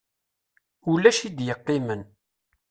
Ulac 0.91 1.19
i 1.27 1.29
d-yeqqimen. 1.35 2.01